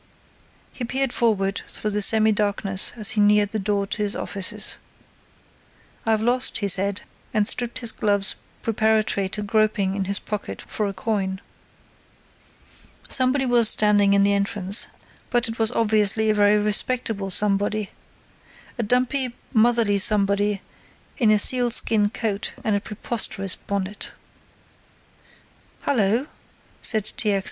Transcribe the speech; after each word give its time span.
He 0.73 0.83
peered 0.83 1.13
forward 1.13 1.61
through 1.67 1.91
the 1.91 2.01
semi 2.01 2.31
darkness 2.31 2.91
as 2.95 3.11
he 3.11 3.21
neared 3.21 3.51
the 3.51 3.59
door 3.59 3.83
of 3.83 3.93
his 3.97 4.15
offices. 4.15 4.79
"I've 6.07 6.23
lost," 6.23 6.57
he 6.57 6.67
said, 6.67 7.01
and 7.35 7.47
stripped 7.47 7.77
his 7.85 7.91
gloves 7.91 8.33
preparatory 8.63 9.29
to 9.29 9.43
groping 9.43 9.93
in 9.93 10.05
his 10.05 10.17
pocket 10.17 10.63
for 10.63 10.87
a 10.87 10.91
coin. 10.93 11.39
Somebody 13.09 13.45
was 13.45 13.69
standing 13.69 14.13
in 14.13 14.23
the 14.23 14.33
entrance, 14.33 14.87
but 15.29 15.47
it 15.47 15.59
was 15.59 15.71
obviously 15.71 16.31
a 16.31 16.33
very 16.33 16.57
respectable 16.57 17.29
somebody. 17.29 17.91
A 18.79 18.81
dumpy, 18.83 19.35
motherly 19.53 19.99
somebody 19.99 20.63
in 21.19 21.29
a 21.29 21.37
seal 21.37 21.69
skin 21.69 22.09
coat 22.09 22.53
and 22.63 22.75
a 22.75 22.79
preposterous 22.81 23.55
bonnet. 23.55 24.13
"Hullo," 25.83 26.25
said 26.81 27.13
T. 27.17 27.33
X. 27.33 27.39